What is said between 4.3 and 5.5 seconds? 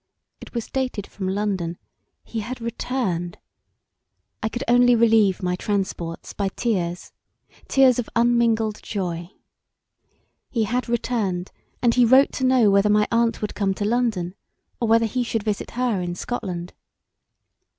I could only relieve